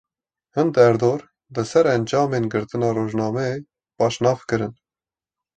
Hin 0.59 0.71
derdor, 0.77 1.25
li 1.57 1.65
ser 1.73 1.83
encamên 1.91 2.49
girtina 2.55 2.89
rojnameyê 2.97 3.55
baş 4.01 4.15
nafikirin 4.25 4.73